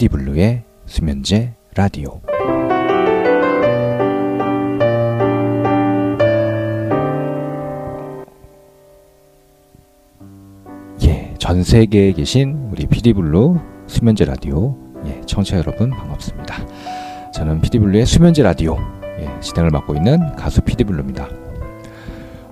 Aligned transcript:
피디블루의 0.00 0.64
수면제 0.86 1.52
라디오. 1.74 2.22
예, 11.02 11.34
전 11.36 11.62
세계에 11.62 12.12
계신 12.12 12.70
우리 12.72 12.86
피디블루 12.86 13.58
수면제 13.88 14.24
라디오 14.24 14.74
예, 15.04 15.20
청취자 15.26 15.58
여러분 15.58 15.90
반갑습니다. 15.90 16.54
저는 17.34 17.60
피디블루의 17.60 18.06
수면제 18.06 18.42
라디오 18.42 18.78
예, 19.18 19.28
진행을 19.40 19.68
맡고 19.70 19.96
있는 19.96 20.34
가수 20.34 20.62
피디블루입니다. 20.62 21.28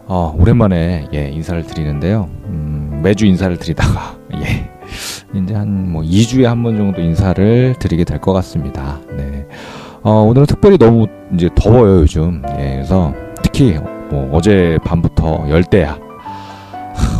어, 0.05 0.37
오랜만에 0.39 1.09
예, 1.15 1.31
인사를 1.31 1.65
드리는데요. 1.65 2.29
음, 2.45 3.01
매주 3.03 3.25
인사를 3.25 3.57
드리다가 3.57 4.18
예, 4.18 4.18
이제 5.35 5.55
한 5.55 5.69
뭐 5.93 6.03
2주에 6.03 6.45
한 6.45 6.63
번 6.63 6.77
정도 6.77 7.01
인사를 7.01 7.75
드리게 7.79 8.05
될 8.05 8.19
것 8.21 8.33
같습니다. 8.35 8.99
네. 9.17 9.47
어, 10.03 10.23
오늘은 10.23 10.47
특별히 10.47 10.79
너무 10.79 11.07
이제 11.35 11.49
더워요, 11.55 12.01
요즘. 12.01 12.43
예, 12.59 12.75
그래서 12.75 13.13
특히 13.43 13.79
뭐 14.11 14.31
어제 14.33 14.79
밤부터 14.85 15.47
열대야. 15.49 15.99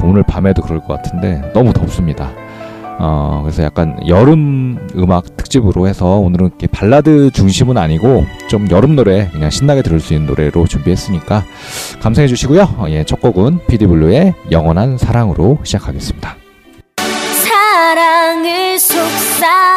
오늘 0.05 0.23
밤에도 0.23 0.63
그럴 0.63 0.81
것 0.81 0.89
같은데 0.89 1.51
너무 1.53 1.73
덥습니다. 1.73 2.31
어, 3.01 3.41
그래서 3.45 3.63
약간 3.63 3.97
여름 4.09 4.79
음악 4.97 5.37
특집으로 5.37 5.87
해서 5.87 6.17
오늘은 6.19 6.47
이렇게 6.49 6.67
발라드 6.67 7.31
중심은 7.31 7.77
아니고 7.77 8.25
좀 8.49 8.69
여름 8.71 8.97
노래 8.97 9.29
그냥 9.31 9.51
신나게 9.51 9.83
들을 9.83 10.01
수 10.01 10.15
있는 10.15 10.27
노래로 10.27 10.67
준비했으니까 10.67 11.45
감상해 12.01 12.27
주시고요. 12.27 12.63
어, 12.79 12.87
예, 12.89 13.05
첫 13.05 13.21
곡은 13.21 13.61
피디블루의 13.69 14.35
영원한 14.51 14.99
사랑으로 14.99 15.59
시작하겠습니다. 15.63 16.37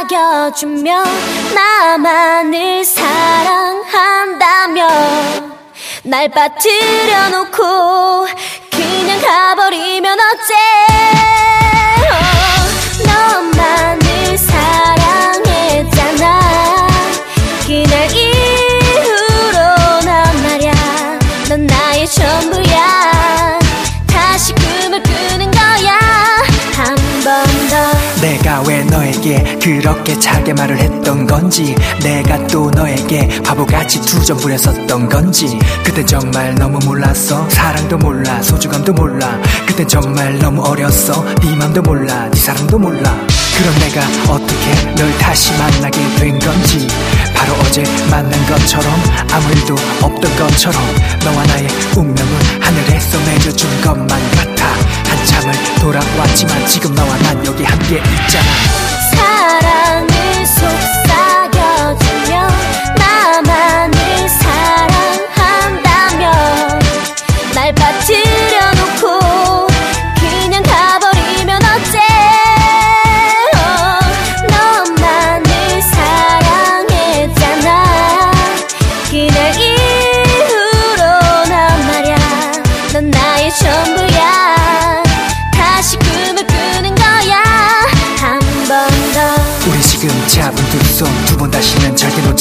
속삭여주며 0.01 1.03
나만을 1.53 2.83
사랑한다며. 2.85 4.87
날 6.03 6.27
빠뜨려 6.29 7.29
놓고 7.29 8.25
그냥 8.71 9.21
가버리면 9.21 10.17
어째 10.19 10.55
왜 29.31 29.37
너에게 29.41 29.57
그렇게 29.59 30.19
차게 30.19 30.53
말을 30.53 30.77
했던 30.77 31.25
건지 31.25 31.73
내가 32.03 32.45
또 32.47 32.69
너에게 32.71 33.27
바보같이 33.41 34.01
투정 34.01 34.37
부렸었던 34.37 35.07
건지 35.07 35.57
그땐 35.85 36.05
정말 36.05 36.53
너무 36.55 36.79
몰랐어. 36.85 37.47
사랑도 37.49 37.97
몰라 37.97 38.41
소중함도 38.41 38.91
몰라. 38.93 39.39
그땐 39.65 39.87
정말 39.87 40.37
너무 40.39 40.61
어렸어. 40.63 41.23
네 41.41 41.55
맘도 41.55 41.81
몰라 41.81 42.29
네 42.29 42.39
사랑도 42.39 42.77
몰라. 42.77 43.15
그럼 43.57 43.75
내가 43.79 44.01
어떻게 44.33 44.95
널 44.95 45.17
다시 45.17 45.53
만나게 45.57 45.97
된 46.17 46.37
건지 46.39 46.87
바로 47.33 47.53
어제 47.61 47.83
만난 48.09 48.31
것처럼 48.47 48.91
아무 49.31 49.51
일도 49.53 49.75
없던 50.01 50.35
것처럼 50.35 50.81
너와 51.23 51.45
나의 51.45 51.67
운명은 51.95 52.33
하늘에서 52.59 53.17
내려준 53.19 53.81
것만 53.81 54.07
같아. 54.07 54.61
한참을 55.05 55.53
돌아왔지만 55.79 56.65
지금 56.67 56.93
너와 56.95 57.17
난 57.19 57.45
여기 57.45 57.63
함께 57.63 57.97
있잖아 57.97 59.00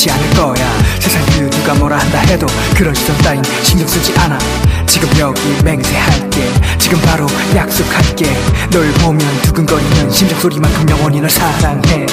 놓지 0.00 0.10
않을 0.10 0.30
거야. 0.30 0.82
세상 0.98 1.22
그 1.26 1.50
누가 1.50 1.74
뭐라 1.74 1.98
한다 1.98 2.20
해도 2.20 2.46
그런 2.74 2.94
시선 2.94 3.16
따윈 3.18 3.42
신경 3.62 3.86
쓰지 3.86 4.14
않아. 4.18 4.38
지금 4.86 5.08
여기 5.18 5.40
맹세할게. 5.62 6.50
지금 6.78 6.98
바로 7.02 7.26
약속할게. 7.54 8.34
널 8.70 8.90
보면 8.94 9.42
두근거리는 9.42 10.10
심장 10.10 10.40
소리만큼 10.40 10.88
영원히 10.88 11.20
널 11.20 11.28
사랑해. 11.28 12.06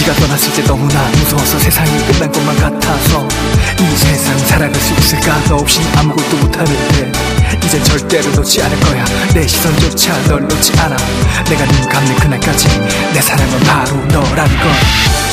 네가 0.00 0.14
떠났을 0.14 0.52
때 0.54 0.64
너무나 0.64 1.00
무서워서 1.10 1.60
세상이 1.60 1.90
끝난 2.06 2.32
것만 2.32 2.56
같아서 2.56 3.28
이 3.78 3.96
세상 3.96 4.36
살아갈 4.38 4.74
수 4.74 4.92
있을까? 4.94 5.40
너 5.48 5.56
없인 5.56 5.84
아무것도 5.96 6.36
못하는데 6.38 7.12
이젠 7.64 7.84
절대로 7.84 8.30
놓지 8.32 8.62
않을 8.62 8.80
거야. 8.80 9.04
내 9.32 9.46
시선조차 9.46 10.22
널 10.24 10.42
놓지 10.42 10.72
않아. 10.80 10.96
내가 11.44 11.64
눈 11.66 11.88
감는 11.88 12.16
그날까지 12.16 12.68
내 13.14 13.20
사랑은 13.20 13.60
바로 13.60 13.94
너라는 14.06 14.58
걸 14.58 15.27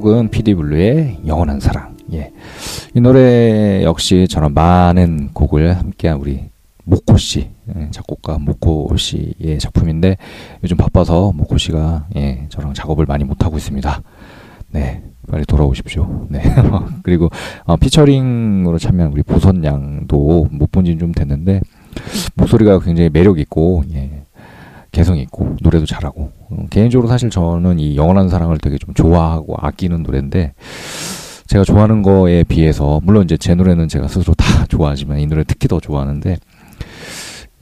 곡은 0.00 0.28
피디블루의 0.28 1.20
영원한 1.26 1.60
사랑. 1.60 1.96
예. 2.12 2.32
이 2.94 3.00
노래 3.00 3.82
역시 3.82 4.26
저런 4.28 4.52
많은 4.54 5.30
곡을 5.32 5.76
함께한 5.76 6.18
우리 6.18 6.44
모코 6.84 7.16
씨, 7.16 7.48
예, 7.74 7.88
작곡가 7.90 8.38
모코 8.38 8.94
씨의 8.96 9.58
작품인데 9.58 10.16
요즘 10.62 10.76
바빠서 10.76 11.32
모코 11.34 11.58
씨가 11.58 12.06
예, 12.16 12.46
저랑 12.48 12.74
작업을 12.74 13.06
많이 13.06 13.24
못 13.24 13.44
하고 13.44 13.56
있습니다. 13.56 14.02
네, 14.70 15.02
빨리 15.28 15.44
돌아오십시오. 15.46 16.26
네. 16.28 16.42
그리고 17.02 17.28
어, 17.64 17.76
피처링으로 17.76 18.78
참여한 18.78 19.12
우리 19.12 19.22
보선 19.22 19.64
양도 19.64 20.46
못 20.50 20.70
본 20.70 20.84
지는 20.84 20.98
좀 20.98 21.12
됐는데 21.12 21.60
목소리가 22.34 22.78
굉장히 22.80 23.08
매력 23.10 23.38
있고 23.38 23.82
예, 23.94 24.22
개성 24.92 25.16
있고 25.18 25.56
노래도 25.62 25.86
잘하고 25.86 26.30
음, 26.35 26.35
개인적으로 26.70 27.08
사실 27.08 27.30
저는 27.30 27.78
이 27.80 27.96
영원한 27.96 28.28
사랑을 28.28 28.58
되게 28.58 28.78
좀 28.78 28.94
좋아하고 28.94 29.56
아끼는 29.58 30.02
노래인데 30.02 30.54
제가 31.46 31.64
좋아하는 31.64 32.02
거에 32.02 32.44
비해서 32.44 33.00
물론 33.02 33.24
이제 33.24 33.36
제 33.36 33.54
노래는 33.54 33.88
제가 33.88 34.08
스스로 34.08 34.34
다 34.34 34.66
좋아하지만 34.68 35.20
이 35.20 35.26
노래 35.26 35.44
특히 35.44 35.68
더 35.68 35.80
좋아하는데 35.80 36.36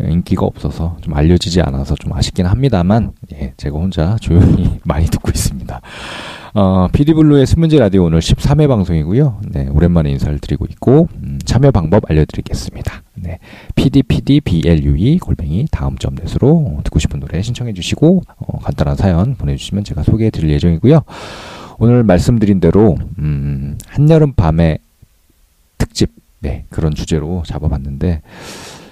인기가 0.01 0.45
없어서 0.45 0.97
좀 1.03 1.15
알려지지 1.15 1.61
않아서 1.63 1.95
좀 1.95 2.13
아쉽긴 2.13 2.47
합니다만 2.47 3.13
예, 3.33 3.53
제가 3.57 3.79
혼자 3.79 4.17
조용히 4.21 4.81
많이 4.85 5.07
듣고 5.07 5.31
있습니다. 5.31 5.81
어, 6.57 6.87
피디블루의 6.93 7.47
수면제 7.47 7.81
라디오 7.81 8.05
오늘 8.05 8.21
13회 8.21 8.69
방송이고요. 8.69 9.41
네, 9.51 9.67
오랜만에 9.67 10.11
인사를 10.11 10.39
드리고 10.39 10.67
있고 10.71 11.09
음, 11.21 11.41
참여 11.45 11.73
방법 11.73 12.09
알려드리겠습니다. 12.09 13.03
네, 13.17 13.41
pdpdblue 13.75 15.19
골뱅이 15.19 15.67
다음 15.73 15.99
점 15.99 16.15
넷으로 16.15 16.81
듣고 16.85 17.01
싶은 17.01 17.19
노래 17.19 17.43
신청해 17.43 17.73
주시고 17.73 18.23
어, 18.37 18.59
간단한 18.61 18.95
사연 18.95 19.35
보내주시면 19.35 19.83
제가 19.83 20.05
소개해 20.05 20.31
드릴 20.31 20.51
예정이고요. 20.51 21.01
오늘 21.79 22.05
말씀드린 22.05 22.61
대로 22.61 22.97
음, 23.19 23.77
한여름 23.89 24.35
밤의 24.35 24.79
특집 25.77 26.13
네, 26.39 26.67
그런 26.71 26.95
주제로 26.95 27.43
잡아봤는데 27.45 28.23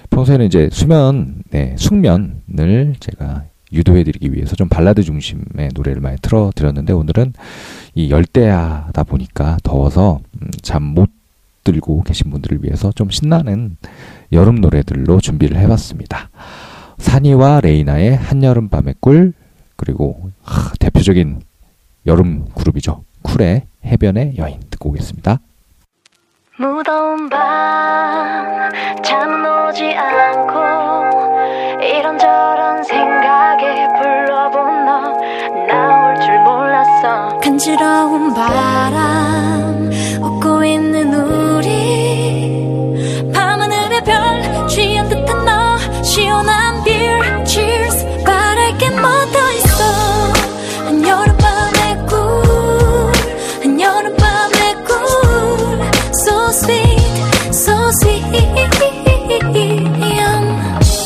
평소에는 0.09 0.45
이제 0.45 0.67
수면, 0.69 1.43
네, 1.49 1.75
숙면을 1.77 2.95
제가 2.99 3.45
유도해드리기 3.73 4.33
위해서 4.33 4.55
좀 4.55 4.69
발라드 4.69 5.03
중심의 5.03 5.69
노래를 5.73 6.01
많이 6.01 6.17
틀어드렸는데 6.21 6.93
오늘은 6.93 7.33
이 7.95 8.09
열대야다 8.09 9.03
보니까 9.03 9.57
더워서 9.63 10.21
음, 10.41 10.49
잠못 10.61 11.09
들고 11.63 12.03
계신 12.03 12.29
분들을 12.29 12.63
위해서 12.63 12.91
좀 12.91 13.09
신나는 13.09 13.77
여름 14.31 14.55
노래들로 14.55 15.19
준비를 15.19 15.57
해봤습니다. 15.57 16.29
산이와 16.97 17.61
레이나의 17.61 18.15
한여름 18.15 18.69
밤의 18.69 18.95
꿀 18.99 19.33
그리고 19.75 20.31
하, 20.41 20.73
대표적인 20.79 21.41
여름 22.05 22.45
그룹이죠. 22.55 23.03
쿨의 23.21 23.63
해변의 23.85 24.37
여인 24.37 24.59
듣고 24.69 24.89
오겠습니다. 24.89 25.39
무더운 26.55 27.29
밤 27.29 28.69
잠은 29.01 29.69
오지 29.69 29.91
않고 29.95 31.81
이런저런 31.81 32.83
생각에 32.83 33.87
불러본 33.99 34.85
너. 34.85 35.01
나올 35.67 36.19
줄 36.21 36.39
몰랐어. 36.41 37.39
간지러운 37.39 38.33
바람 38.35 39.62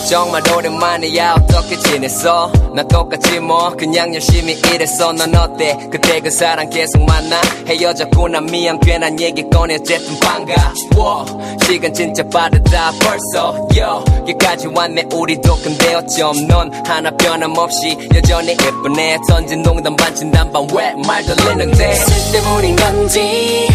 정말 0.10 0.42
오랜만이야. 0.56 1.36
어떻게 1.38 1.78
지냈어? 1.78 2.50
나 2.74 2.82
똑같지 2.84 3.40
뭐. 3.40 3.70
그냥 3.72 4.14
열심히 4.14 4.54
일했어. 4.54 5.12
넌 5.12 5.36
어때? 5.36 5.78
그때 5.92 6.22
그 6.22 6.32
사람 6.32 6.70
계속 6.70 7.04
만나? 7.04 7.42
헤어졌구나. 7.68 8.42
미안. 8.42 8.80
괜한 8.80 9.20
얘기 9.20 9.44
꺼내. 9.50 9.76
어쨌든 9.76 10.18
반가워. 10.20 11.26
시간 11.66 11.94
진짜 11.94 12.24
빠르다. 12.24 12.92
벌써. 13.02 13.68
여기까지 13.76 14.68
왔네. 14.68 15.06
우리도 15.14 15.56
근데 15.58 15.94
어쩜 15.96 16.48
넌 16.48 16.72
하나 16.86 17.12
변함없이 17.12 17.98
여전히 18.16 18.52
예쁘네. 18.52 19.18
던진 19.28 19.62
농담 19.62 19.96
반 19.98 20.16
진담반 20.16 20.68
왜 20.74 20.94
말 21.06 21.24
돌리는데? 21.26 21.94
쓸데없는 21.96 22.76
건지 22.78 23.68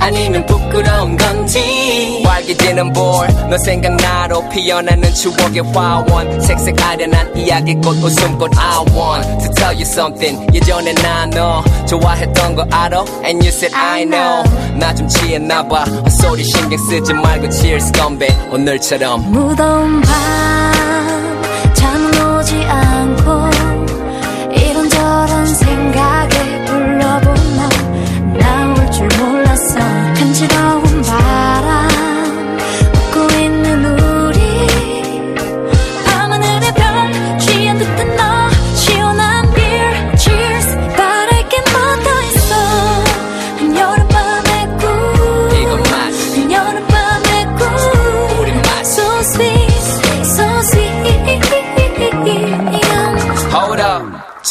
아니면 0.00 0.44
부끄러운 0.46 1.16
건지. 1.16 2.22
활기지는 2.24 2.92
볼너 2.92 3.56
생각나로 3.64 4.48
피어나는 4.48 5.12
추억의 5.14 5.62
화원. 5.72 6.40
색색 6.40 6.80
아련한 6.82 7.36
이야기꽃 7.36 8.02
웃음꽃 8.02 8.50
I 8.58 8.78
want. 8.94 9.44
To 9.44 9.52
tell 9.54 9.74
you 9.74 9.82
something 9.82 10.46
예전에 10.54 10.92
나너 10.94 11.62
좋아했던 11.86 12.54
거 12.56 12.66
알아? 12.70 13.04
And 13.24 13.44
you 13.44 13.48
said 13.48 13.74
I 13.76 14.04
know. 14.04 14.42
나 14.78 14.94
좀 14.94 15.06
취했나봐. 15.06 15.84
헛소리 15.84 16.44
신경 16.44 16.78
쓰지 16.78 17.12
말고 17.12 17.50
cheers 17.50 17.92
건배. 17.92 18.28
오늘처럼. 18.50 19.30
무더운 19.30 20.00
밤 20.02 20.79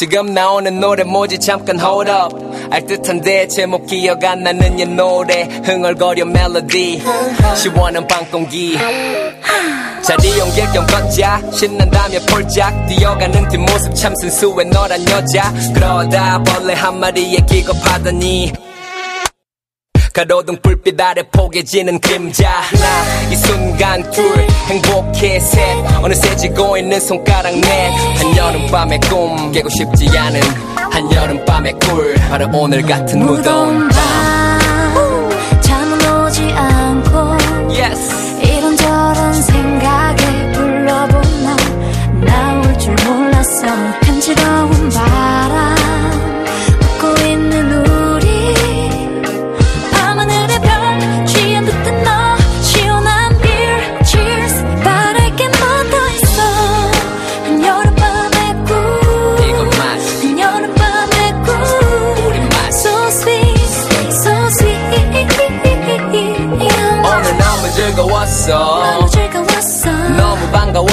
지금 0.00 0.32
나오는 0.32 0.80
노래 0.80 1.04
뭐지? 1.04 1.38
잠깐 1.40 1.78
hold 1.78 2.10
up. 2.10 2.34
알 2.70 2.86
듯한데 2.86 3.48
제목 3.48 3.84
기억 3.84 4.24
안 4.24 4.42
나는 4.42 4.80
옛 4.80 4.88
노래. 4.88 5.42
흥얼거려 5.62 6.24
멜로디. 6.24 7.02
시원한 7.54 8.08
방공기. 8.08 8.78
자리 10.00 10.40
옮길 10.40 10.64
겸 10.72 10.86
걷자. 10.86 11.42
신난다며 11.52 12.18
폴짝 12.30 12.86
뛰어가는 12.86 13.46
뒷모습 13.50 13.94
참 13.94 14.14
순수해 14.22 14.64
너란 14.70 15.06
여자. 15.10 15.52
그러다 15.74 16.42
벌레 16.44 16.72
한 16.72 16.98
마리에 16.98 17.36
기겁하더니 17.46 18.54
가로등 20.12 20.56
불빛 20.62 21.00
아래 21.00 21.22
포개지는 21.30 22.00
그림자. 22.00 22.48
하나 22.50 23.30
이 23.30 23.36
순간 23.36 24.10
둘 24.10 24.24
행복해 24.68 25.38
셋. 25.40 25.76
어느새 26.02 26.36
지고 26.36 26.76
있는 26.76 26.98
손가락 27.00 27.54
넷. 27.54 27.90
한여름밤의 28.18 29.00
꿈 29.00 29.52
깨고 29.52 29.68
싶지 29.68 30.16
않은 30.18 30.40
한여름밤의 30.90 31.72
꿀. 31.80 32.14
바로 32.28 32.48
오늘 32.52 32.82
같은 32.82 33.20
무더운 33.24 33.88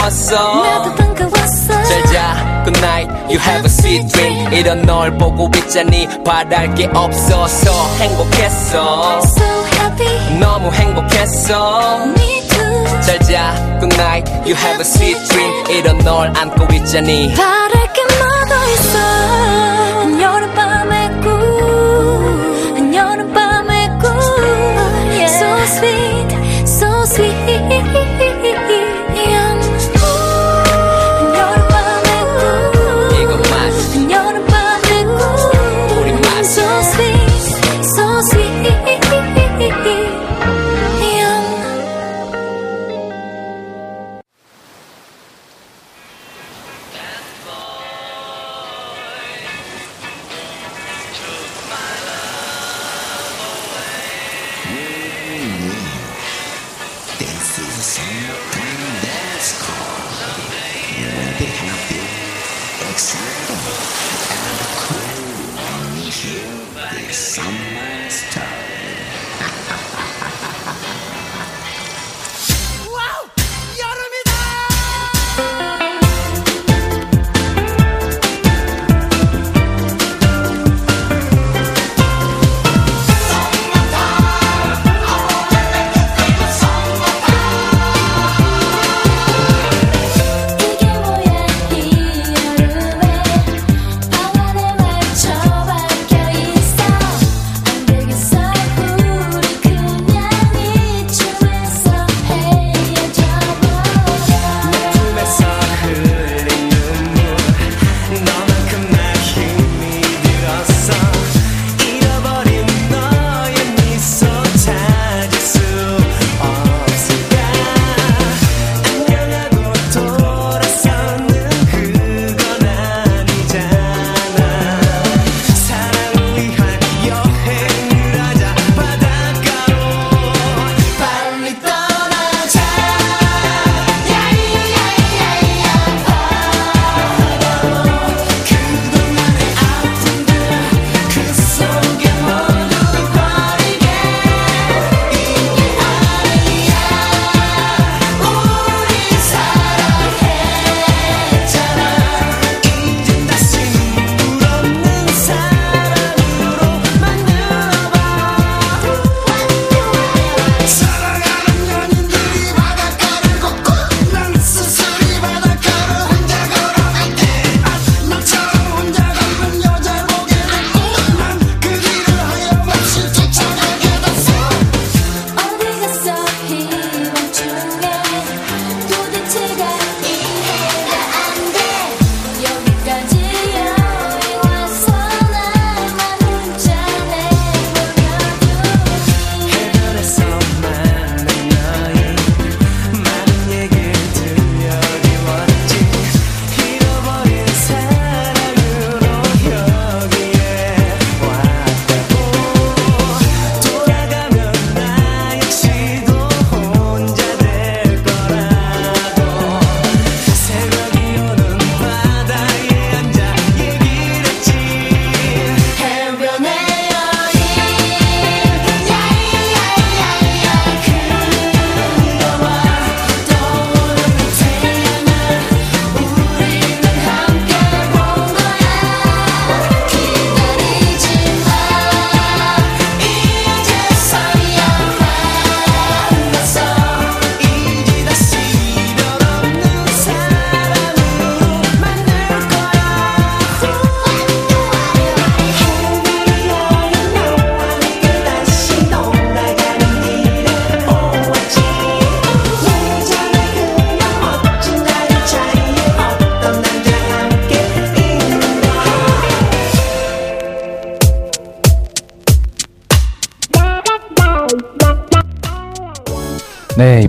반가웠어 0.07 0.63
나도 0.63 0.95
반가웠어. 0.95 1.83
잘자 1.83 2.63
Good 2.63 2.79
night 2.79 3.11
You 3.29 3.39
have 3.39 3.63
a 3.63 3.69
sweet 3.69 4.07
dream 4.07 4.53
이런 4.53 4.81
널 4.83 5.11
보고 5.17 5.49
있자니 5.53 6.07
바랄 6.23 6.73
게 6.75 6.89
없어서 6.93 7.71
행복했어 7.99 9.21
So 9.21 9.43
happy. 9.73 10.39
너무 10.39 10.71
행복했어 10.71 12.05
Me 12.17 12.41
too. 12.47 13.01
잘자 13.01 13.53
Good 13.81 13.95
night 14.01 14.31
You 14.45 14.55
have 14.55 14.77
a 14.79 14.85
sweet 14.85 15.19
dream 15.27 15.65
이런 15.71 15.97
널 15.99 16.31
안고 16.37 16.73
있자니 16.73 17.33
바랄 17.33 17.91
게뭐더 17.93 18.67
있어. 18.73 18.97
한여름밤의 19.99 21.21
꿀. 21.21 22.75
한여름밤의 22.77 23.89
꿀. 23.99 24.07
So 25.27 25.45
sweet, 25.65 26.06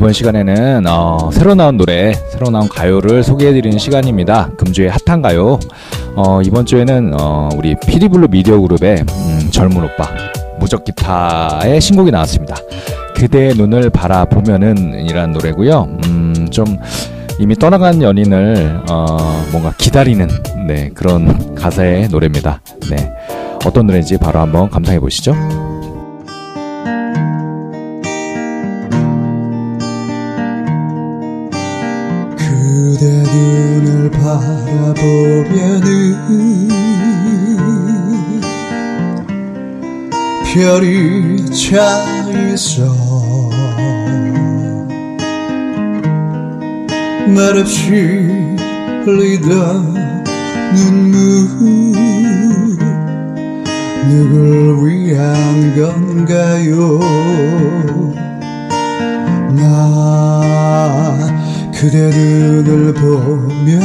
이번 0.09 0.15
시간에는 0.15 0.87
어, 0.87 1.31
새로 1.35 1.55
나온 1.55 1.77
노래, 1.77 2.15
새로 2.31 2.49
나온 2.49 2.67
가요를 2.67 3.23
소개해드리는 3.23 3.77
시간입니다. 3.77 4.49
금주의 4.57 4.88
핫한 5.05 5.21
가요. 5.21 5.59
어, 6.17 6.41
이번 6.43 6.65
주에는 6.65 7.12
어, 7.21 7.50
우리 7.55 7.77
피리블루 7.87 8.29
미디어 8.31 8.59
그룹의 8.59 9.05
음, 9.07 9.49
젊은 9.50 9.85
오빠 9.85 10.09
무적 10.59 10.85
기타의 10.85 11.79
신곡이 11.79 12.11
나왔습니다. 12.11 12.57
그대의 13.17 13.55
눈을 13.57 13.91
바라보면은 13.91 15.07
이라는 15.07 15.33
노래고요. 15.33 15.99
음, 16.07 16.49
좀 16.50 16.65
이미 17.38 17.55
떠나간 17.55 18.00
연인을 18.00 18.85
어, 18.91 19.45
뭔가 19.53 19.75
기다리는 19.77 20.27
네, 20.67 20.88
그런 20.95 21.55
가사의 21.55 22.09
노래입니다. 22.09 22.62
네, 22.88 23.12
어떤 23.67 23.87
노래인지 23.87 24.17
바로 24.17 24.41
한번 24.41 24.71
감상해 24.71 25.00
보시죠. 25.00 25.35
별이 40.59 41.49
차 41.53 42.05
있어. 42.53 42.83
말없이 47.29 47.91
흘리던 49.05 49.95
눈물. 50.75 51.99
누굴 54.09 54.88
위한 54.88 55.77
건가요? 55.77 56.99
나 59.55 61.17
그대 61.73 62.11
눈을 62.11 62.95
보며 62.95 63.79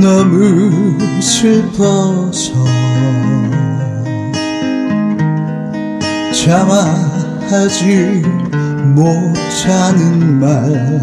너무 0.00 0.98
슬퍼서 1.20 2.53
참아하지 6.44 8.22
못하는 8.94 10.40
말. 10.40 11.00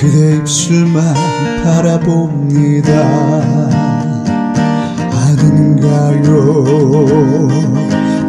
그대 0.00 0.36
입술만 0.38 1.14
바라봅니다. 1.62 2.90
아는가요 5.12 6.32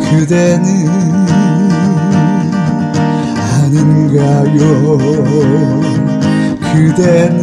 그대는 0.10 0.90
아는가요? 3.40 4.98
그대는 6.74 7.41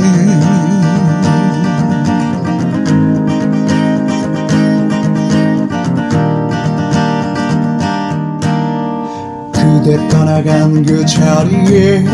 그대 9.89 10.09
떠나간 10.09 10.85
그 10.85 11.07
자리에 11.07 12.05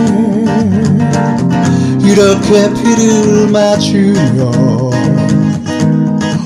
이렇게 2.04 2.72
비를 2.72 3.48
맞으며 3.50 4.92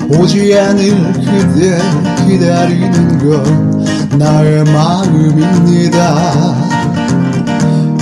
오지 0.09 0.57
않을 0.57 1.13
그대 1.13 1.77
기다리는 2.25 3.19
건 3.19 4.17
나의 4.17 4.63
마음입니다. 4.63 6.55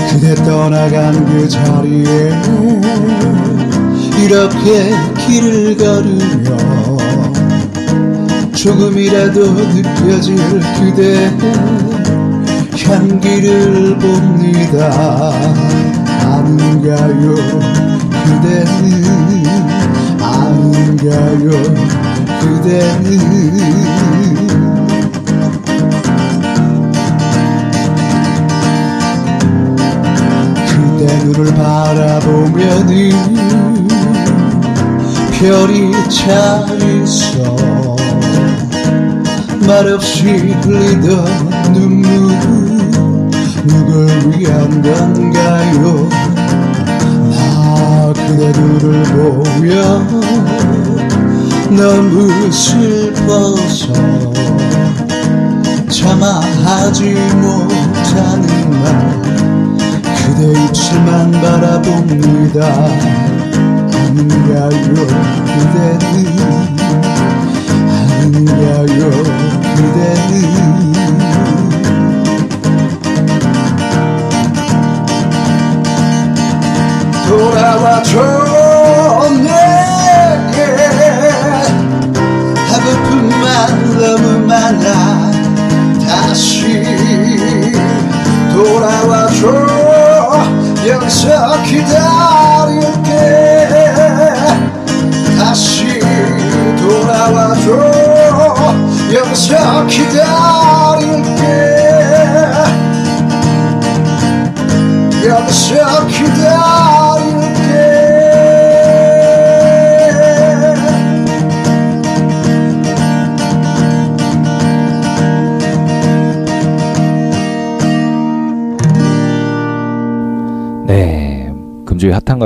그대 0.10 0.34
떠나간 0.46 1.26
그 1.26 1.50
자리에 1.50 2.32
이렇게 4.24 4.96
길을 5.28 5.76
걸으며 5.76 6.58
조금이라도 8.56 9.52
느껴질 9.52 10.38
그대 10.80 11.30
향기를 12.88 13.98
봅니다. 13.98 15.34
아는가요 16.24 17.36
그대는. 18.24 19.44
아는가요 20.22 21.50
그대는. 22.40 23.08
그대 30.66 31.02
눈을 31.26 31.54
바라보면은 31.56 33.12
별이 35.38 35.92
차 36.10 36.66
있어. 37.04 37.98
말없이 39.68 40.24
흘리던 40.62 41.74
눈물 41.74 42.57
누굴 43.68 44.08
위한 44.32 44.82
건가요? 44.82 46.10
나 47.30 48.14
그대 48.14 48.52
눈을 48.52 49.04
보며 49.04 49.72
너무 51.70 52.52
슬퍼서 52.52 53.94
참아 55.90 56.40
하지 56.64 57.14
못하는 57.36 58.46
말 58.82 58.86
그대 60.16 60.64
입술만 60.64 61.32
바라봅니다. 61.32 62.58
아는가요 63.92 64.70
그대는? 65.48 66.16
아는가요 68.22 69.02
그대는 69.76 71.17
돌아와 77.58 78.04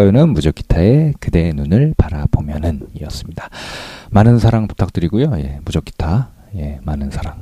가요는 0.01 0.29
무적기타의 0.29 1.13
그대의 1.19 1.53
눈을 1.53 1.93
바라보면은 1.95 2.87
이었습니다. 2.99 3.49
많은 4.09 4.39
사랑 4.39 4.67
부탁드리고요. 4.67 5.33
예, 5.37 5.59
무적기타, 5.63 6.29
예, 6.55 6.79
많은 6.81 7.11
사랑 7.11 7.35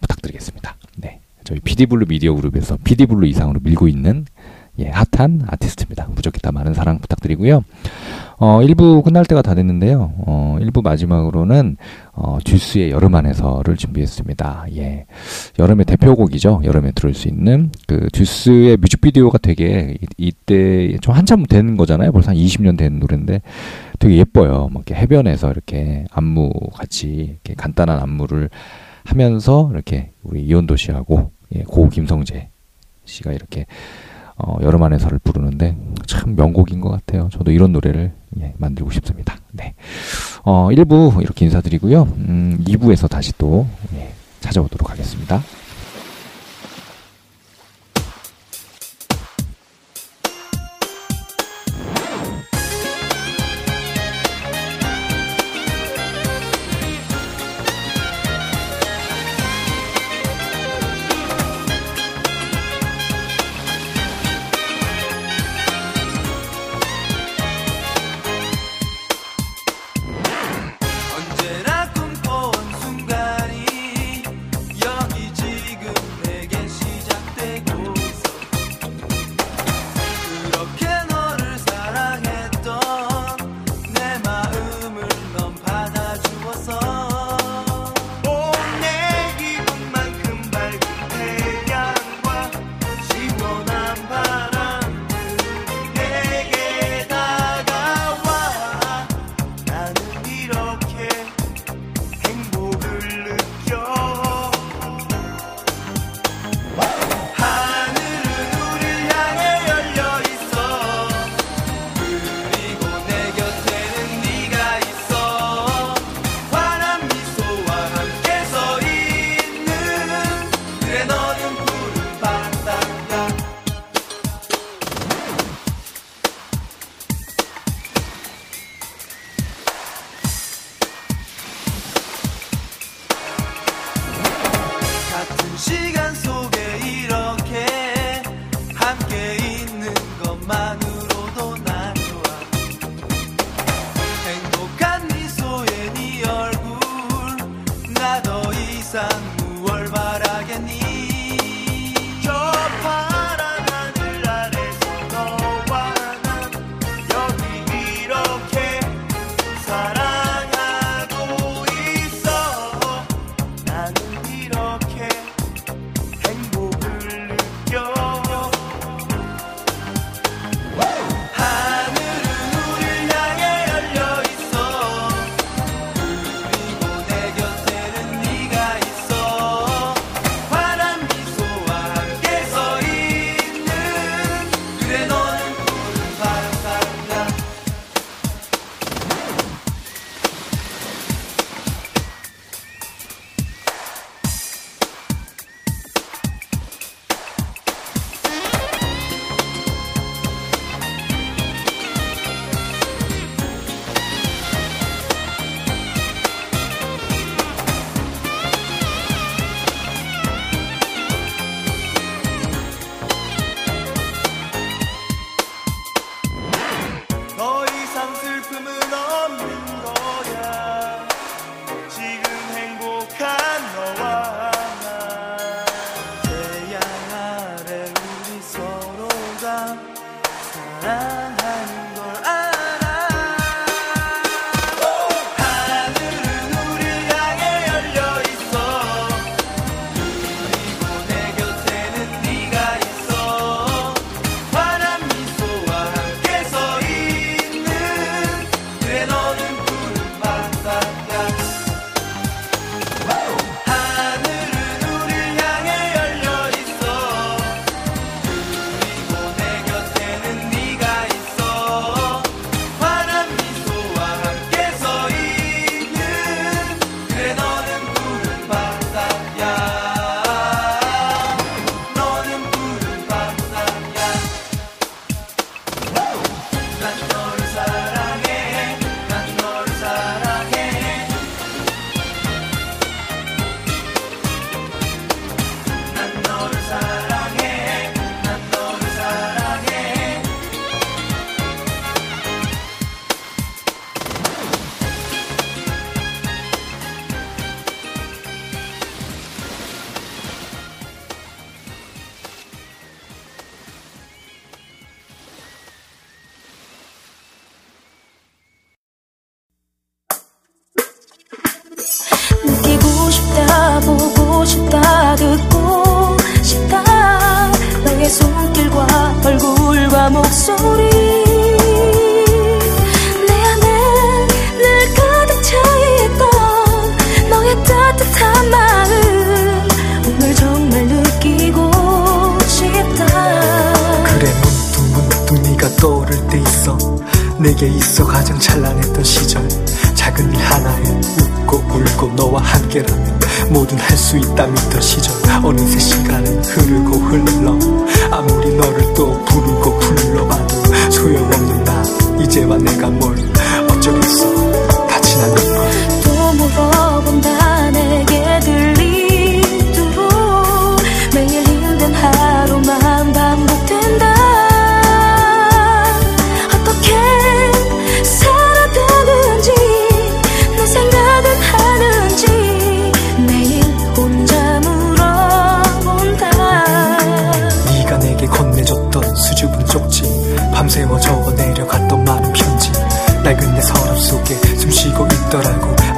부탁드리겠습니다. 0.00 0.74
네. 0.96 1.20
저희 1.44 1.60
피디블루 1.60 2.06
미디어 2.08 2.32
그룹에서 2.34 2.78
피디블루 2.82 3.26
이상으로 3.26 3.60
밀고 3.62 3.88
있는 3.88 4.24
예, 4.78 4.88
핫한 4.88 5.42
아티스트입니다. 5.48 6.06
무적기타 6.08 6.50
많은 6.50 6.72
사랑 6.72 6.98
부탁드리고요. 6.98 7.62
어, 8.38 8.60
1부 8.60 9.02
끝날 9.02 9.24
때가 9.24 9.40
다 9.40 9.54
됐는데요. 9.54 10.12
어, 10.26 10.58
1부 10.60 10.82
마지막으로는 10.82 11.76
어, 12.12 12.38
듀스의 12.44 12.90
여름 12.90 13.14
안에서를 13.14 13.76
준비했습니다. 13.76 14.66
예. 14.76 15.06
여름의 15.58 15.86
대표곡이죠. 15.86 16.60
여름에 16.64 16.92
들을 16.92 17.14
수 17.14 17.28
있는 17.28 17.70
그 17.86 18.08
듀스의 18.12 18.76
뮤직비디오가 18.76 19.38
되게 19.38 19.96
이, 20.00 20.06
이때 20.18 20.96
좀 21.00 21.14
한참 21.14 21.46
된 21.46 21.76
거잖아요. 21.76 22.12
벌써 22.12 22.30
한 22.30 22.36
20년 22.36 22.76
된 22.76 22.98
노래인데 22.98 23.40
되게 23.98 24.18
예뻐요. 24.18 24.68
뭐 24.70 24.82
이렇게 24.86 24.94
해변에서 24.94 25.50
이렇게 25.50 26.04
안무 26.10 26.52
같이 26.74 27.06
이렇게 27.08 27.54
간단한 27.54 28.00
안무를 28.00 28.50
하면서 29.04 29.70
이렇게 29.72 30.10
우리 30.22 30.42
이온도 30.42 30.76
씨하고 30.76 31.30
예, 31.54 31.62
고 31.62 31.88
김성재 31.88 32.50
씨가 33.06 33.32
이렇게 33.32 33.66
어, 34.38 34.56
여름 34.62 34.82
안에서를 34.82 35.18
부르는데 35.18 35.76
참 36.06 36.36
명곡인 36.36 36.80
것 36.80 36.90
같아요. 36.90 37.28
저도 37.32 37.50
이런 37.50 37.72
노래를 37.72 38.12
예, 38.40 38.54
만들고 38.58 38.90
싶습니다. 38.90 39.36
네. 39.52 39.74
어, 40.44 40.68
1부 40.70 41.22
이렇게 41.22 41.46
인사드리고요. 41.46 42.02
음, 42.02 42.62
2부에서 42.66 43.08
다시 43.08 43.32
또 43.38 43.66
예, 43.94 44.12
찾아오도록 44.40 44.90
하겠습니다. 44.90 45.42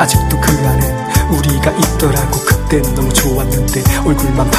아직도 0.09 0.41
그날은 0.41 0.81
우리가 1.31 1.71
있더라고. 1.73 2.41
그땐 2.41 2.83
너무 2.95 3.13
좋았는데 3.13 3.83
얼굴만 4.07 4.51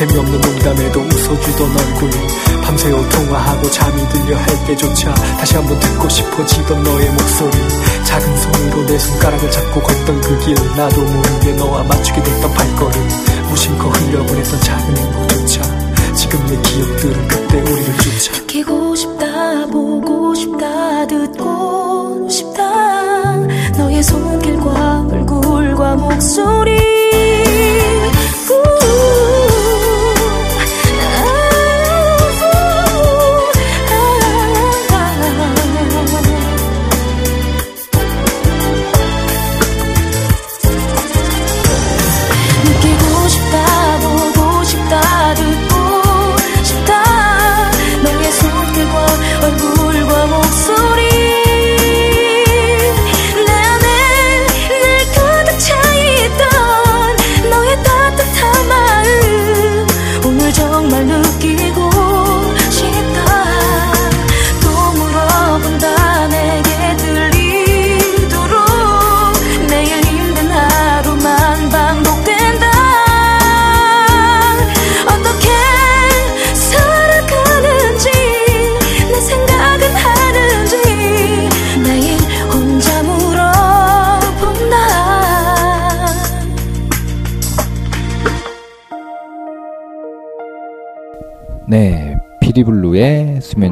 재미없는 0.00 0.40
농담에도 0.40 0.98
웃어주던 0.98 1.76
얼굴 1.76 2.10
밤새워 2.62 3.06
통화하고 3.10 3.70
잠이 3.70 4.08
들려 4.08 4.34
할 4.34 4.46
때조차 4.66 5.12
다시 5.12 5.56
한번 5.56 5.78
듣고 5.78 6.08
싶어지던 6.08 6.82
너의 6.82 7.10
목소리. 7.10 7.50
작은 8.06 8.36
손으로 8.38 8.86
내 8.86 8.98
손가락을 8.98 9.50
잡고 9.50 9.82
걷던 9.82 10.20
그 10.22 10.38
길. 10.38 10.54
나도 10.74 11.02
모르게 11.02 11.52
너와 11.52 11.82
맞추게 11.82 12.22
됐던 12.22 12.50
발걸음. 12.50 13.08
무심코 13.50 13.90
흘려보냈던 13.90 14.60
작은 14.62 14.96
행복조차. 14.96 15.62
지금 16.14 16.46
내 16.46 16.56
기억들은 16.62 17.28
그때 17.28 17.60
우리를 17.60 17.96
쫓아. 17.98 18.40
느끼고 18.40 18.96
싶다 18.96 19.66
보고 19.66 20.34
싶다 20.34 21.06
듣고 21.08 22.26
싶다. 22.30 23.36
너의 23.76 24.02
손길과 24.02 25.08
얼굴과 25.10 25.96
목소리. 25.96 26.80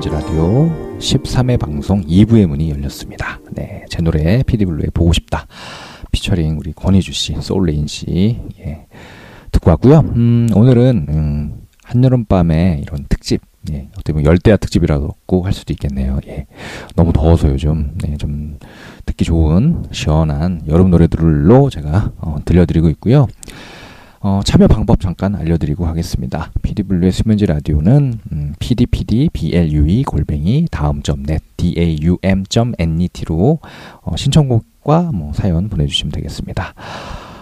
수면제 0.09 0.11
라디오 0.11 0.99
13회 0.99 1.59
방송 1.59 2.03
2부의 2.03 2.47
문이 2.47 2.71
열렸습니다. 2.71 3.39
네, 3.53 3.85
제 3.89 4.03
노래 4.03 4.43
피디블루의 4.43 4.91
보고 4.93 5.13
싶다. 5.13 5.47
피처링 6.11 6.59
우리 6.59 6.73
권희주 6.73 7.13
씨, 7.13 7.37
소울레인 7.41 7.87
씨. 7.87 8.41
예. 8.59 8.87
듣고 9.53 9.71
왔고요. 9.71 10.01
음, 10.01 10.49
오늘은 10.55 11.07
음, 11.09 11.61
한여름밤의 11.85 12.81
이런 12.83 13.07
특집, 13.09 13.43
예, 13.71 13.89
어떻게 13.93 14.13
보면 14.13 14.27
열대야 14.27 14.57
특집이라고 14.57 15.43
할 15.45 15.53
수도 15.53 15.73
있겠네요. 15.73 16.19
예. 16.27 16.47
너무 16.97 17.13
더워서 17.13 17.49
요즘 17.49 17.93
네, 18.03 18.17
좀 18.17 18.59
듣기 19.07 19.25
좋은 19.25 19.85
시원한 19.93 20.63
여름 20.69 20.91
노래들로 20.91 21.71
제가 21.71 22.13
어, 22.19 22.37
들려드리고 22.45 22.89
있고요. 22.91 23.27
어, 24.21 24.41
참여 24.45 24.67
방법 24.67 25.01
잠깐 25.01 25.37
알려드리고 25.37 25.87
하겠습니다. 25.87 26.51
PD블루의 26.63 27.13
수면제 27.13 27.47
라디오는 27.47 28.21
음, 28.33 28.55
pdpdblue 28.59 30.03
골뱅이 30.05 30.67
다음.net 30.71 31.45
daum.net로 31.57 33.59
어, 34.03 34.17
신청곡과 34.17 35.13
뭐 35.13 35.33
사연 35.35 35.69
보내주시면 35.69 36.11
되겠습니다. 36.13 36.75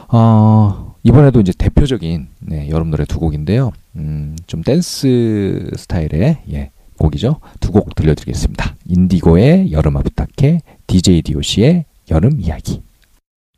어, 0.08 0.94
이번에도 1.02 1.40
이제 1.40 1.52
대표적인 1.56 2.28
네, 2.40 2.68
여름 2.68 2.90
노래 2.90 3.04
두 3.06 3.20
곡인데요. 3.20 3.72
음, 3.96 4.36
좀 4.46 4.62
댄스 4.62 5.70
스타일의 5.76 6.38
예, 6.52 6.70
곡이죠. 6.98 7.40
두 7.60 7.72
곡 7.72 7.94
들려드리겠습니다. 7.94 8.74
인디고의 8.86 9.72
여름아 9.72 10.02
부탁해, 10.02 10.60
DJ 10.86 11.22
DOC의 11.22 11.84
여름 12.10 12.38
이야기. 12.40 12.82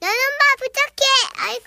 나는마 0.01 0.39
부탁해. 0.59 1.49
아이고. 1.49 1.65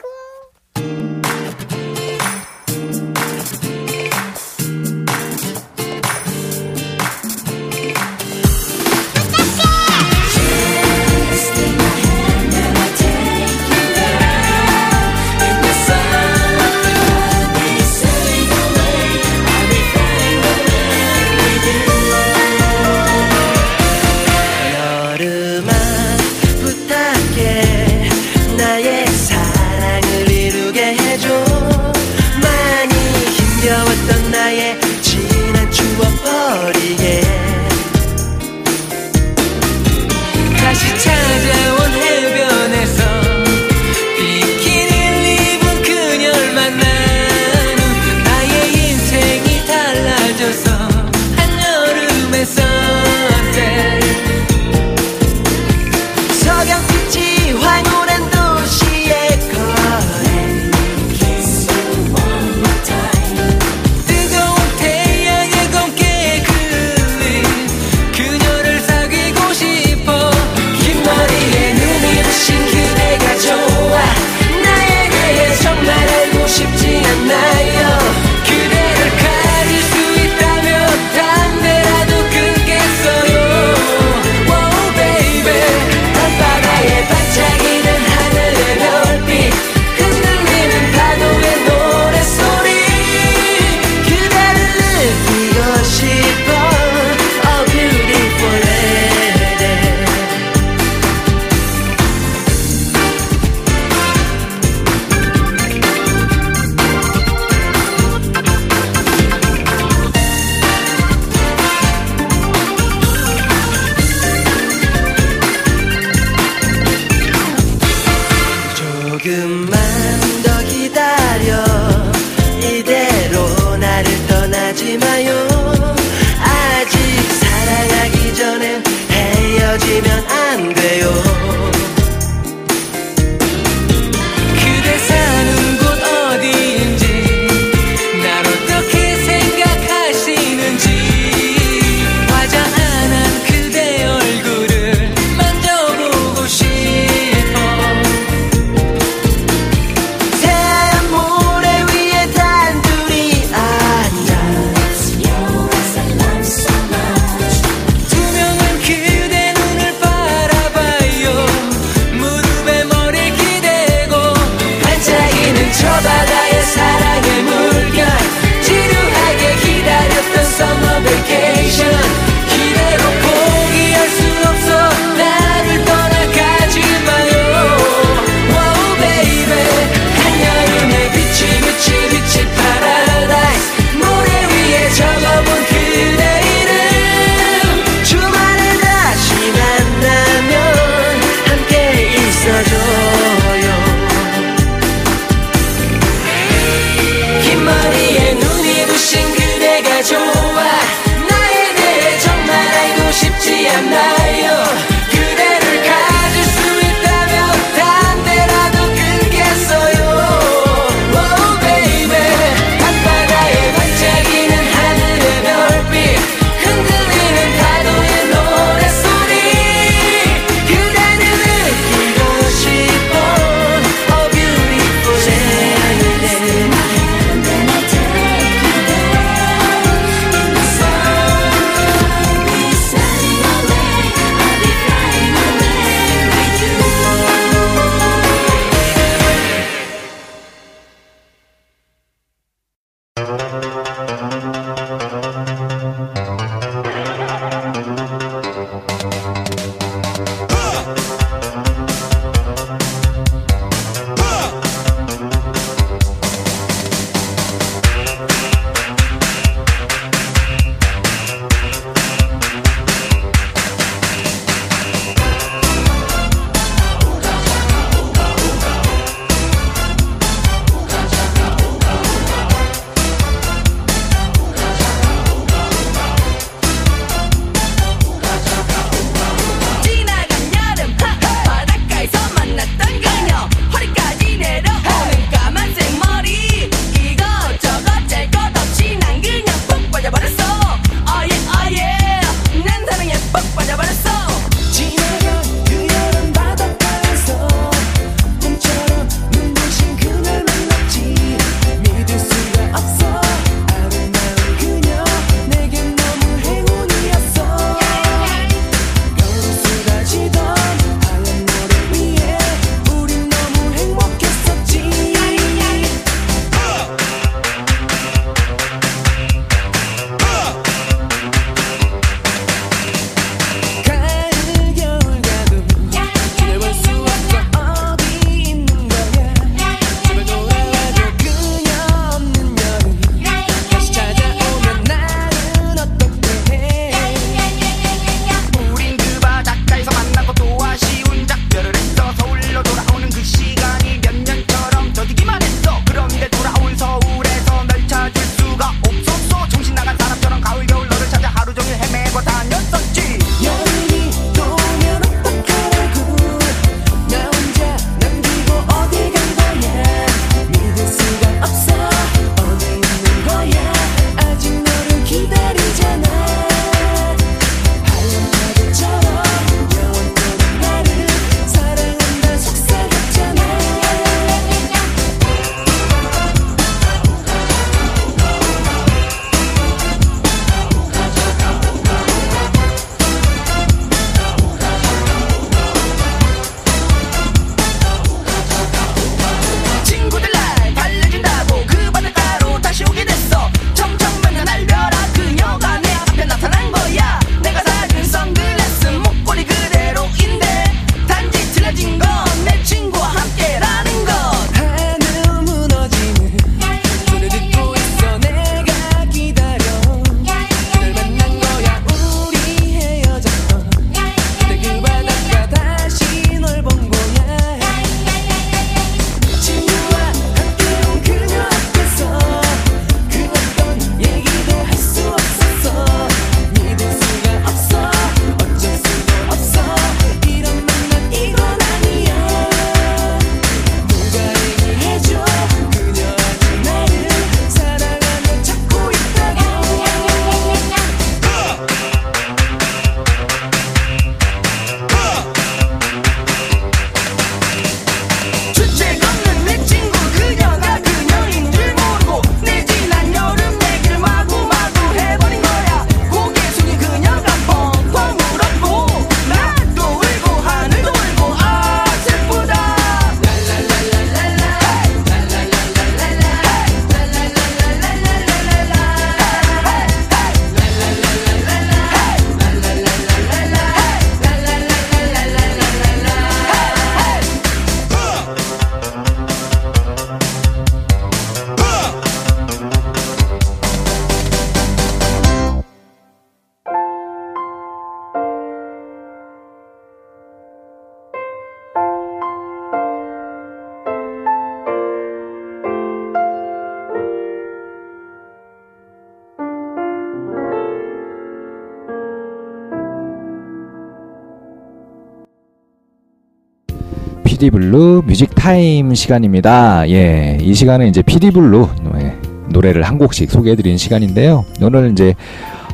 피디블루 507.42 508.04
뮤직 508.06 508.36
타임 508.36 508.94
시간입니다. 508.94 509.90
예, 509.90 510.38
이 510.40 510.54
시간은 510.54 510.88
이제 510.88 511.02
피디블루 511.02 511.70
예, 511.96 512.16
노래를 512.50 512.84
한 512.84 513.00
곡씩 513.00 513.32
소개해드리는 513.32 513.80
시간인데요. 513.80 514.46
오늘 514.62 514.92
이제 514.92 515.16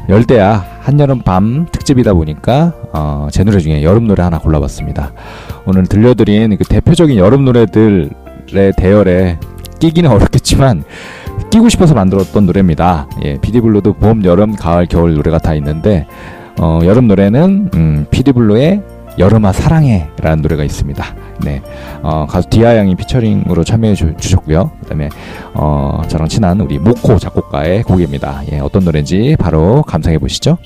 열대야 0.07 0.65
한여름 0.79 1.23
밤 1.23 1.67
특집이다 1.69 2.13
보니까 2.13 2.73
어, 2.93 3.27
제 3.31 3.43
노래 3.43 3.59
중에 3.59 3.83
여름 3.83 4.07
노래 4.07 4.23
하나 4.23 4.39
골라봤습니다. 4.39 5.11
오늘 5.65 5.85
들려드린 5.85 6.55
그 6.55 6.63
대표적인 6.63 7.17
여름 7.17 7.43
노래들의 7.43 8.11
대열에 8.77 9.37
끼기는 9.79 10.09
어렵겠지만 10.09 10.85
끼고 11.51 11.67
싶어서 11.67 11.93
만들었던 11.93 12.45
노래입니다. 12.45 13.09
예, 13.25 13.37
피디블루도 13.41 13.95
봄, 13.95 14.23
여름, 14.23 14.55
가을, 14.55 14.85
겨울 14.85 15.15
노래가 15.15 15.37
다 15.37 15.53
있는데 15.55 16.07
어, 16.59 16.79
여름 16.85 17.09
노래는 17.09 17.71
음, 17.73 18.05
피디블루의 18.09 18.81
여름아 19.17 19.51
사랑해 19.51 20.09
라는 20.21 20.41
노래가 20.41 20.63
있습니다. 20.63 21.03
네, 21.43 21.61
어, 22.01 22.25
가수 22.27 22.49
디아 22.49 22.75
양이 22.75 22.95
피처링으로 22.95 23.63
참여해 23.63 23.95
주, 23.95 24.15
주셨고요. 24.17 24.71
그다음에 24.81 25.09
어, 25.53 26.01
저랑 26.07 26.27
친한 26.27 26.61
우리 26.61 26.77
모코 26.79 27.17
작곡가의 27.17 27.83
곡입니다. 27.83 28.41
예, 28.51 28.59
어떤 28.59 28.83
노래인지 28.83 29.35
바로 29.39 29.83
감상해 29.83 30.17
보시죠. 30.17 30.57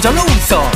절로 0.00 0.20
웃어 0.20 0.70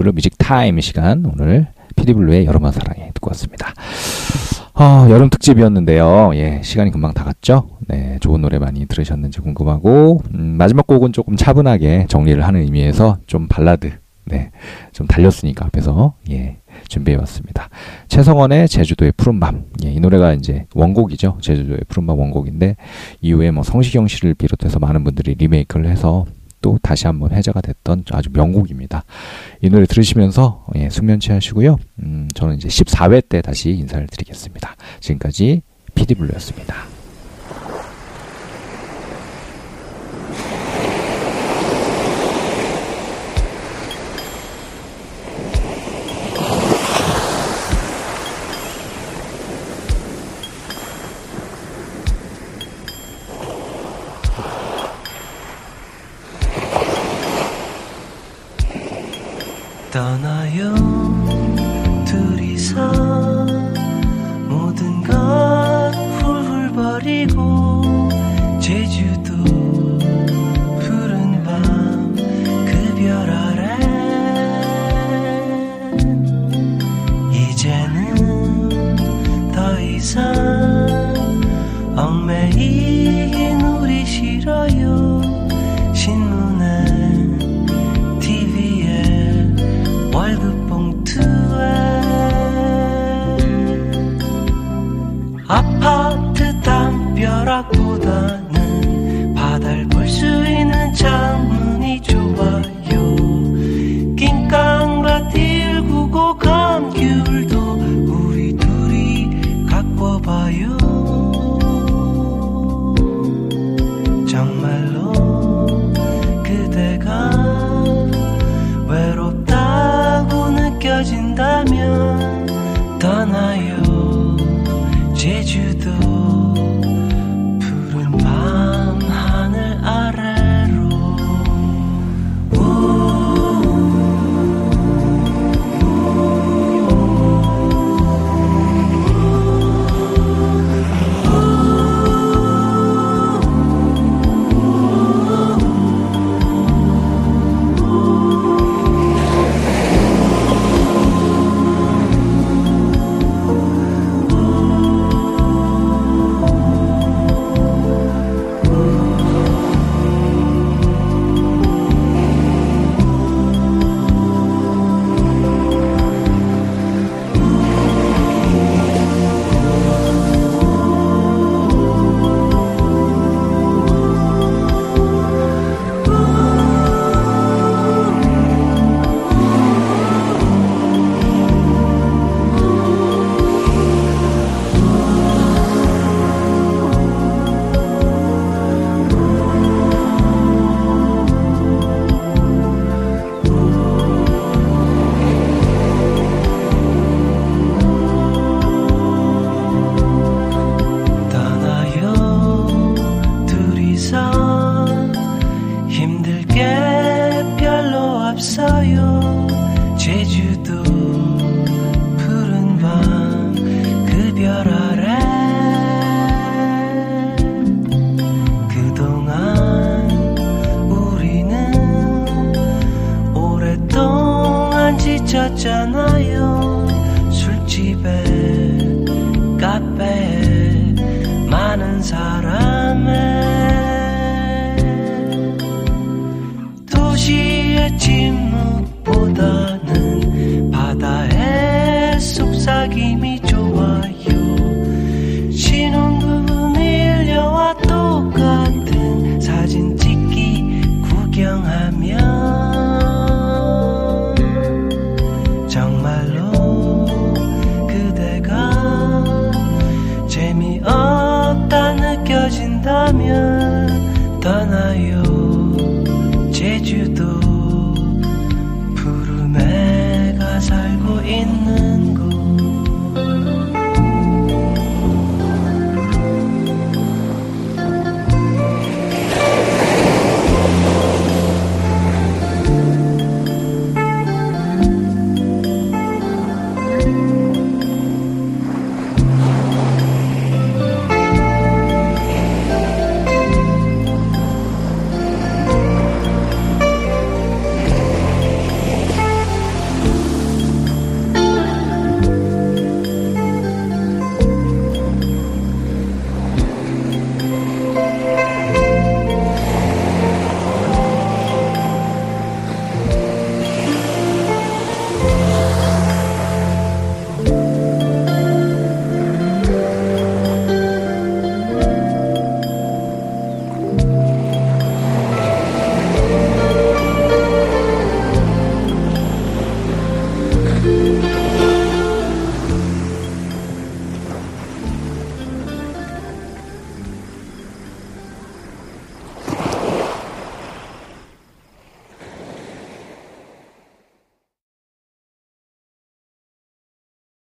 피디블루 0.00 0.12
뮤직 0.12 0.38
타임 0.38 0.80
시간 0.80 1.24
오늘 1.26 1.66
피디블루의 1.96 2.46
여름아 2.46 2.72
사랑해 2.72 3.10
듣고 3.14 3.30
왔습니다. 3.30 3.72
어, 4.74 5.06
여름 5.10 5.28
특집이었는데요. 5.28 6.32
예, 6.34 6.60
시간이 6.62 6.90
금방 6.90 7.12
다 7.12 7.24
갔죠? 7.24 7.68
네, 7.86 8.16
좋은 8.20 8.40
노래 8.40 8.58
많이 8.58 8.86
들으셨는지 8.86 9.40
궁금하고, 9.40 10.22
음, 10.34 10.56
마지막 10.56 10.86
곡은 10.86 11.12
조금 11.12 11.36
차분하게 11.36 12.06
정리를 12.08 12.42
하는 12.42 12.62
의미에서 12.62 13.18
좀 13.26 13.46
발라드, 13.48 13.92
네, 14.24 14.50
좀 14.92 15.06
달렸으니까 15.06 15.66
앞에서, 15.66 16.14
예, 16.30 16.56
준비해봤습니다. 16.88 17.68
최성원의 18.08 18.68
제주도의 18.68 19.12
푸른밤. 19.16 19.64
예, 19.84 19.92
이 19.92 20.00
노래가 20.00 20.32
이제 20.32 20.66
원곡이죠. 20.74 21.38
제주도의 21.40 21.80
푸른밤 21.88 22.18
원곡인데, 22.18 22.76
이후에 23.20 23.50
뭐 23.50 23.62
성시경 23.62 24.06
씨를 24.06 24.34
비롯해서 24.34 24.78
많은 24.78 25.04
분들이 25.04 25.34
리메이크를 25.34 25.86
해서 25.88 26.24
또 26.60 26.78
다시 26.82 27.06
한번 27.06 27.32
회자가 27.32 27.60
됐던 27.60 28.04
아주 28.10 28.30
명곡입니다. 28.32 29.04
이 29.62 29.70
노래 29.70 29.86
들으시면서 29.86 30.66
예, 30.76 30.90
숙면 30.90 31.20
취하시고요. 31.20 31.76
음, 32.02 32.28
저는 32.34 32.56
이제 32.56 32.68
14회 32.68 33.28
때 33.28 33.42
다시 33.42 33.70
인사를 33.70 34.06
드리겠습니다. 34.06 34.76
지금까지 35.00 35.62
피디블루였습니다. 35.94 36.99